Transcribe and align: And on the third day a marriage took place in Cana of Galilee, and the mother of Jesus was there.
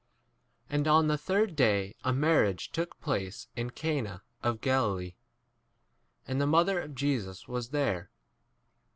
And 0.67 0.87
on 0.87 1.05
the 1.09 1.15
third 1.15 1.55
day 1.55 1.93
a 2.03 2.11
marriage 2.11 2.71
took 2.71 2.99
place 3.01 3.47
in 3.55 3.69
Cana 3.69 4.23
of 4.41 4.59
Galilee, 4.59 5.13
and 6.27 6.41
the 6.41 6.47
mother 6.47 6.79
of 6.81 6.95
Jesus 6.95 7.47
was 7.47 7.69
there. 7.69 8.09